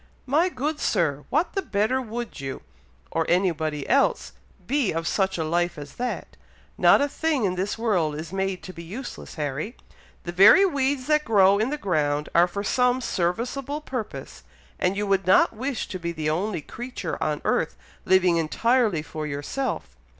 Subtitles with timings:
[0.25, 1.25] "My good Sir!
[1.29, 2.63] what the better would you,
[3.11, 4.31] or anybody else,
[4.65, 6.35] be of such a life as that!
[6.75, 9.77] Not a thing in this world is made to be useless, Harry;
[10.23, 14.41] the very weeds that grow in the ground are for some serviceable purpose,
[14.79, 19.27] and you would not wish to be the only creature on earth living entirely for
[19.27, 19.95] yourself.